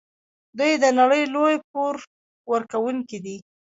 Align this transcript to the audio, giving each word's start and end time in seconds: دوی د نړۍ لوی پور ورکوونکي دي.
دوی 0.57 0.73
د 0.83 0.85
نړۍ 0.99 1.23
لوی 1.33 1.55
پور 1.69 1.95
ورکوونکي 2.51 3.17
دي. 3.25 3.37